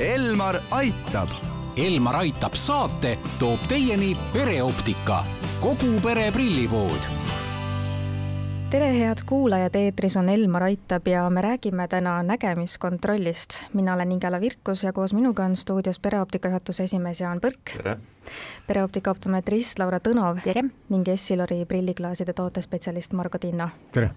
[0.00, 1.28] Elmar aitab.
[1.76, 5.20] Elmar aitab saate toob teieni pereoptika,
[5.60, 7.06] kogu pere prillipood
[8.74, 13.60] tere, head kuulajad, eetris on Elmar Aitab ja me räägime täna nägemiskontrollist.
[13.72, 17.94] mina olen Ingela Virkus ja koos minuga on stuudios pereoptika juhatuse esimees Jaan Põrk.
[18.66, 20.38] pereoptika optometrist Laura Tõnov.
[20.88, 23.68] ning Essilori prilliklaaside tootespetsialist Margo Tinno.
[23.92, 24.10] tere!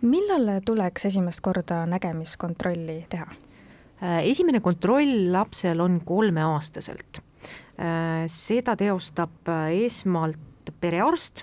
[0.00, 3.26] millal tuleks esimest korda nägemiskontrolli teha?
[3.98, 7.18] Äh, esimene kontroll lapsel on kolmeaastaselt.
[7.78, 11.42] Äh, seda teostab äh, esmalt perearst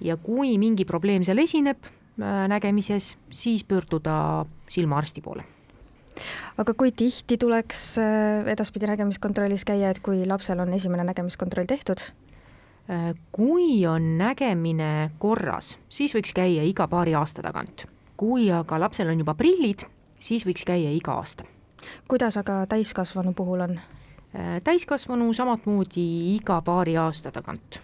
[0.00, 5.42] ja kui mingi probleem seal esineb nägemises, siis pöörduda silmaarsti poole
[6.62, 7.80] aga kui tihti tuleks
[8.52, 12.04] edaspidi nägemiskontrollis käia, et kui lapsel on esimene nägemiskontroll tehtud?
[13.34, 17.88] kui on nägemine korras, siis võiks käia iga paari aasta tagant.
[18.16, 19.82] kui aga lapsel on juba prillid,
[20.22, 21.50] siis võiks käia iga aasta
[22.08, 23.80] kuidas aga täiskasvanu puhul on?
[24.34, 26.04] Äh, täiskasvanu samamoodi
[26.34, 27.80] iga paari aasta tagant.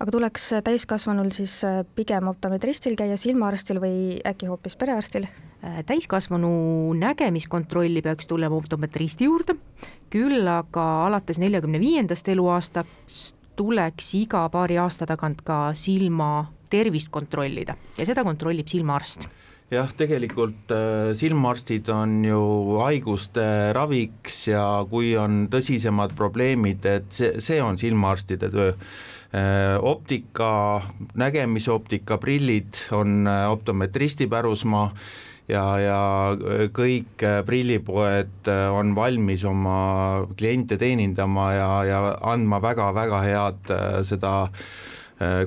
[0.00, 5.28] aga tuleks täiskasvanul siis äh, pigem optometristil käia, silmaarstil või äkki hoopis perearstil?
[5.64, 9.54] Äh, täiskasvanu nägemiskontrolli peaks tulema optometristi juurde,
[10.10, 17.76] küll aga alates neljakümne viiendast eluaastast tuleks iga paari aasta tagant ka silma tervist kontrollida
[17.98, 19.28] ja seda kontrollib silmaarst
[19.72, 22.40] jah, tegelikult äh, silmaarstid on ju
[22.82, 28.72] haiguste raviks ja kui on tõsisemad probleemid, et see, see on silmaarstide töö.
[29.34, 30.84] Äh, optika,
[31.18, 34.92] nägemisoptika, prillid on äh, optometristi pärusmaa
[35.50, 36.00] ja, ja
[36.72, 39.78] kõik prillipoed on valmis oma
[40.38, 41.98] kliente teenindama ja, ja
[42.30, 43.74] andma väga-väga head
[44.08, 44.62] seda äh,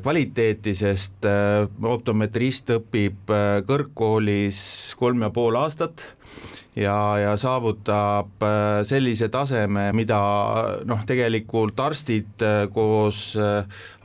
[0.01, 4.59] kvaliteeti, sest äh, optometrist õpib äh, kõrgkoolis
[4.99, 6.05] kolm ja pool aastat
[6.77, 8.43] ja, ja saavutab
[8.87, 10.19] sellise taseme, mida
[10.85, 13.21] noh, tegelikult arstid koos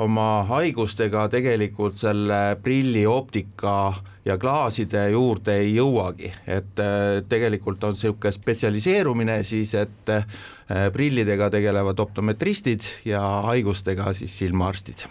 [0.02, 3.92] oma haigustega tegelikult selle prilli optika
[4.24, 6.80] ja klaaside juurde ei jõuagi, et
[7.28, 10.14] tegelikult on niisugune spetsialiseerumine siis, et
[10.94, 15.06] prillidega tegelevad optometristid ja haigustega siis silmaarstid.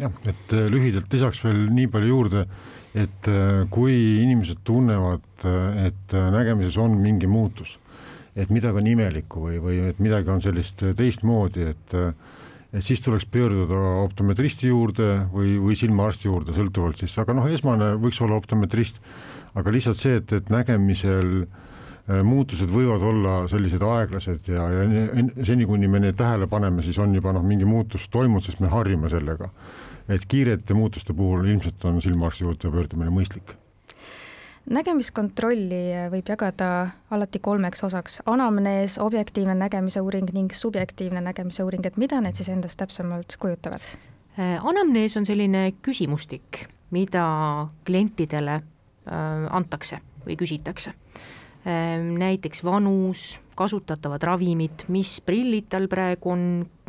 [0.00, 2.46] Jah, et äh, lühidalt lisaks veel nii palju juurde,
[2.94, 7.76] et äh, kui inimesed tunnevad, äh, et nägemises on mingi muutus,
[8.36, 12.00] et midagi on imelikku või, või et midagi on sellist teistmoodi, et
[12.74, 17.92] et siis tuleks pöörduda optometristi juurde või, või silmaarsti juurde, sõltuvalt siis, aga noh, esmane
[18.02, 18.98] võiks olla optometrist,
[19.54, 21.60] aga lihtsalt see, et, et nägemisel äh,
[22.04, 26.98] Äh, muutused võivad olla sellised aeglased ja, ja seni, kuni me neid tähele paneme, siis
[27.00, 29.48] on juba noh, mingi muutus toimunud, sest me harjume sellega.
[30.08, 33.54] Et kiirete muutuste puhul ilmselt on silmaarsti juurde pöördumine mõistlik
[34.64, 36.68] nägemiskontrolli võib jagada
[37.12, 42.48] alati kolmeks osaks, anamnees, objektiivne nägemise uuring ning subjektiivne nägemise uuring, et mida need siis
[42.48, 43.84] endast täpsemalt kujutavad?
[44.38, 46.64] Äh, anamnees on selline küsimustik,
[46.96, 47.26] mida
[47.84, 50.94] klientidele äh, antakse või küsitakse
[51.64, 56.42] Ehm, näiteks vanus, kasutatavad ravimid, mis prillid tal praegu on,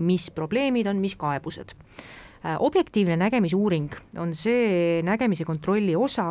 [0.04, 1.72] mis probleemid on, mis kaebused.
[2.46, 3.90] Ehm, objektiivne nägemisuuring
[4.22, 6.30] on see nägemise kontrolli osa,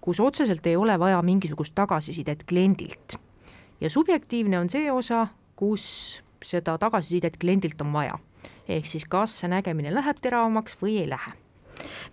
[0.00, 3.18] kus otseselt ei ole vaja mingisugust tagasisidet kliendilt.
[3.80, 5.26] ja subjektiivne on see osa,
[5.56, 8.18] kus seda tagasisidet kliendilt on vaja.
[8.68, 11.41] ehk siis kas see nägemine läheb teravamaks või ei lähe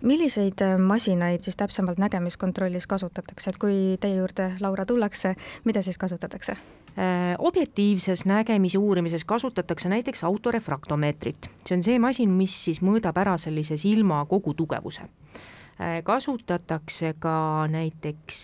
[0.02, 5.34] milliseid äh, masinaid siis täpsemalt nägemiskontrollis kasutatakse, et kui teie juurde, Laura, tullakse,
[5.64, 6.56] mida siis kasutatakse?
[6.98, 13.36] Äh, objektiivses nägemise uurimises kasutatakse näiteks autorefraktomeetrit, see on see masin, mis siis mõõdab ära
[13.38, 18.40] sellise silma kogutugevuse äh, kasutatakse ka näiteks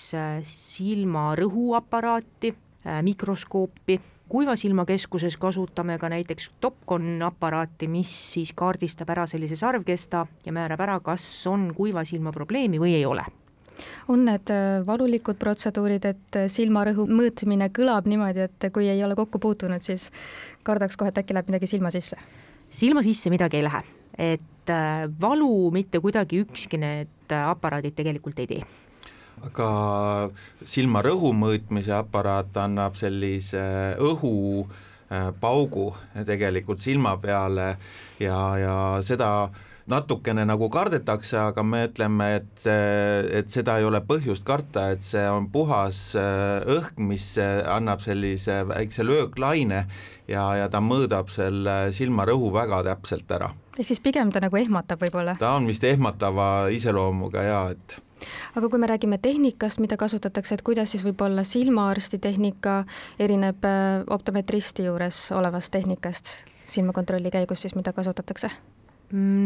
[0.46, 2.54] silma rõhuaparaati,
[3.02, 3.96] mikroskoopi
[4.28, 10.54] kuiva silma keskuses kasutame ka näiteks Topcon aparaati, mis siis kaardistab ära sellise sarvkesta ja
[10.54, 13.24] määrab ära, kas on kuiva silma probleemi või ei ole.
[14.08, 19.18] On need äh, valulikud protseduurid, et äh, silmarõhu mõõtmine kõlab niimoodi, et kui ei ole
[19.18, 20.08] kokku puutunud, siis
[20.64, 22.18] kardaks kohe, et äkki läheb midagi silma sisse?
[22.72, 23.82] silma sisse midagi ei lähe,
[24.32, 28.64] et äh, valu mitte kuidagi ükski need aparaadid tegelikult ei tee
[29.44, 29.68] aga
[30.64, 33.62] silmarõhu mõõtmise aparaat annab sellise
[34.00, 35.90] õhu äh, paugu
[36.26, 37.76] tegelikult silma peale
[38.22, 39.50] ja, ja seda
[39.86, 45.22] natukene nagu kardetakse, aga me ütleme, et, et seda ei ole põhjust karta, et see
[45.30, 49.84] on puhas äh, õhk, mis annab sellise väikse lööklaine
[50.26, 53.52] ja, ja ta mõõdab selle silmarõhu väga täpselt ära.
[53.78, 55.36] ehk siis pigem ta nagu ehmatab võib-olla?
[55.38, 58.00] ta on vist ehmatava iseloomuga ja et
[58.56, 62.84] aga kui me räägime tehnikast, mida kasutatakse, et kuidas siis võib-olla silmaarsti tehnika
[63.22, 68.50] erineb äh, optometristi juures olevast tehnikast silmakontrolli käigus siis, mida kasutatakse?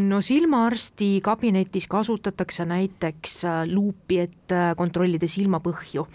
[0.09, 6.07] No silmaarsti kabinetis kasutatakse näiteks äh, luupi, et äh, kontrollida silmapõhju.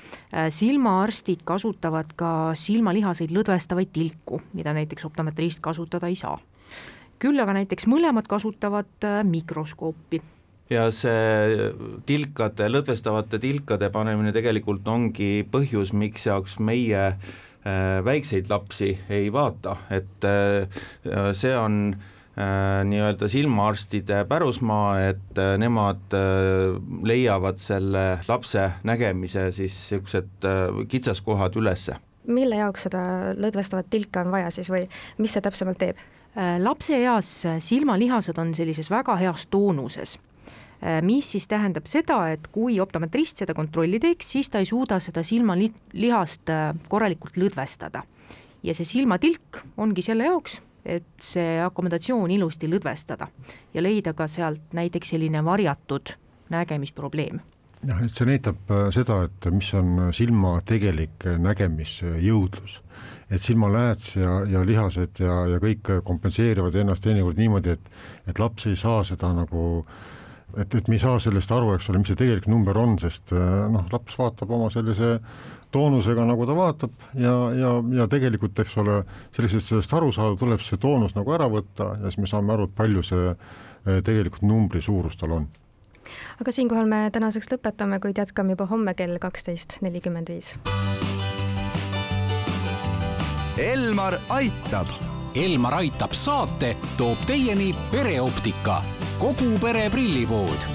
[0.50, 6.38] silmaarstid kasutavad ka silmalihaseid lõdvestavaid tilku, mida näiteks optometrist kasutada ei saa.
[7.18, 10.20] küll aga näiteks mõlemad kasutavad mikroskoopi
[10.70, 11.70] ja see
[12.06, 19.76] tilkade, lõdvestavate tilkade panemine tegelikult ongi põhjus, miks jaoks meie äh, väikseid lapsi ei vaata,
[19.94, 20.82] et äh,
[21.38, 26.18] see on äh, nii-öelda silmaarstide pärusmaa, et nemad
[27.06, 30.50] leiavad selle lapse nägemise siis niisugused
[30.90, 32.00] kitsaskohad ülesse.
[32.26, 33.00] mille jaoks seda
[33.38, 34.88] lõdvestavat tilka on vaja siis või
[35.22, 36.02] mis see täpsemalt teeb?
[36.60, 37.28] lapse eas
[37.64, 40.18] silmalihased on sellises väga heas toonuses
[41.02, 45.24] mis siis tähendab seda, et kui optometrist seda kontrolli teeks, siis ta ei suuda seda
[45.24, 48.04] silmalihast äh, korralikult lõdvestada.
[48.62, 53.28] ja see silmatilk ongi selle jaoks, et see akomodatsioon ilusti lõdvestada
[53.74, 56.16] ja leida ka sealt näiteks selline varjatud
[56.50, 57.40] nägemisprobleem
[57.86, 62.80] jah, et see näitab äh, seda, et mis on silma tegelik nägemisjõudlus.
[63.30, 67.88] et silmalääts ja, ja lihased ja, ja kõik kompenseerivad ennast teinekord niimoodi, et,
[68.26, 70.16] et laps ei saa seda nagu äh,
[70.54, 73.34] et, et me ei saa sellest aru, eks ole, mis see tegelik number on, sest
[73.34, 75.16] äh, noh, laps vaatab oma sellise
[75.74, 79.00] toonusega, nagu ta vaatab ja, ja, ja tegelikult, eks ole,
[79.36, 82.54] selleks, et sellest aru saada, tuleb see toonus nagu ära võtta ja siis me saame
[82.54, 85.48] aru, et palju see äh, tegelikult numbri suurus tal on.
[86.40, 90.54] aga siinkohal me tänaseks lõpetame, kuid jätkame juba homme kell kaksteist nelikümmend viis.
[93.56, 94.90] Elmar aitab.
[95.36, 98.82] Elmar aitab saate toob teieni pereoptika
[99.18, 100.66] kogu pere prillipood